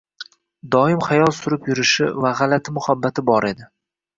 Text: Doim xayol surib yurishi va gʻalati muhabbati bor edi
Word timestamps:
Doim 0.75 1.03
xayol 1.09 1.35
surib 1.41 1.69
yurishi 1.73 2.09
va 2.25 2.35
gʻalati 2.41 2.77
muhabbati 2.79 3.29
bor 3.31 3.53
edi 3.53 3.71